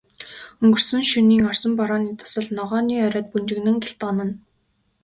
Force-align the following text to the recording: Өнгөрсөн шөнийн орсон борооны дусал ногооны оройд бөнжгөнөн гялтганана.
Өнгөрсөн 0.63 1.03
шөнийн 1.09 1.43
орсон 1.49 1.71
борооны 1.79 2.11
дусал 2.19 2.47
ногооны 2.57 2.95
оройд 3.05 3.27
бөнжгөнөн 3.31 3.77
гялтганана. 3.83 4.33